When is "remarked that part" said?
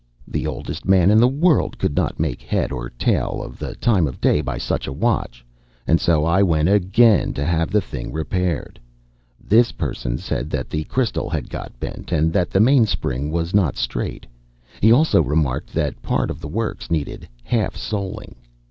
15.21-16.31